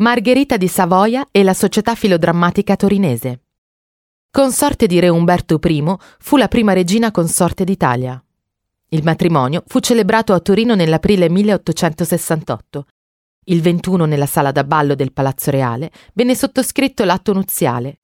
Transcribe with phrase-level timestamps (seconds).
[0.00, 3.40] Margherita di Savoia e la società filodrammatica torinese.
[4.30, 8.22] Consorte di re Umberto I, fu la prima regina consorte d'Italia.
[8.90, 12.86] Il matrimonio fu celebrato a Torino nell'aprile 1868.
[13.46, 17.98] Il 21 nella sala da ballo del Palazzo Reale venne sottoscritto l'atto nuziale.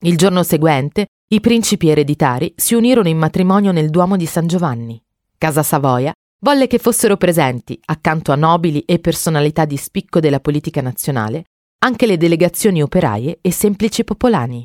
[0.00, 5.00] Il giorno seguente i principi ereditari si unirono in matrimonio nel Duomo di San Giovanni.
[5.38, 6.12] Casa Savoia
[6.46, 11.46] volle che fossero presenti, accanto a nobili e personalità di spicco della politica nazionale,
[11.78, 14.64] anche le delegazioni operaie e semplici popolani.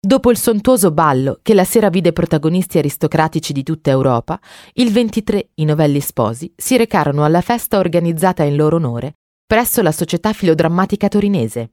[0.00, 4.40] Dopo il sontuoso ballo che la sera vide protagonisti aristocratici di tutta Europa,
[4.72, 9.92] il 23 i novelli sposi si recarono alla festa organizzata in loro onore presso la
[9.92, 11.72] Società Filodrammatica Torinese.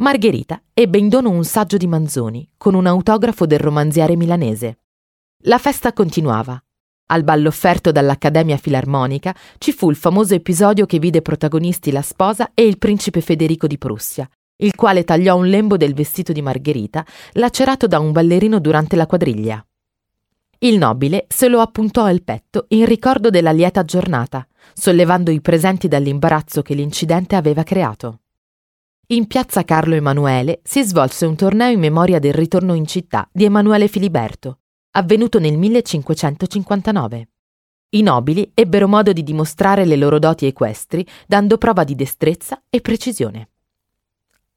[0.00, 4.80] Margherita ebbe in dono un saggio di Manzoni con un autografo del romanziere milanese.
[5.44, 6.60] La festa continuava
[7.06, 12.50] al ballo offerto dall'Accademia Filarmonica ci fu il famoso episodio che vide protagonisti la sposa
[12.54, 17.04] e il principe Federico di Prussia, il quale tagliò un lembo del vestito di Margherita
[17.32, 19.64] lacerato da un ballerino durante la quadriglia.
[20.58, 25.86] Il nobile se lo appuntò al petto in ricordo della lieta giornata, sollevando i presenti
[25.86, 28.20] dall'imbarazzo che l'incidente aveva creato.
[29.08, 33.44] In piazza Carlo Emanuele si svolse un torneo in memoria del ritorno in città di
[33.44, 34.58] Emanuele Filiberto,
[34.96, 37.28] avvenuto nel 1559.
[37.90, 42.80] I nobili ebbero modo di dimostrare le loro doti equestri dando prova di destrezza e
[42.80, 43.50] precisione.